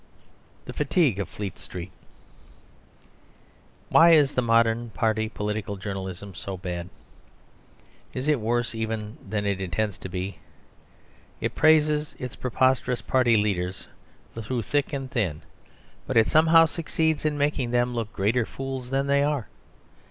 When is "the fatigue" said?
0.65-1.19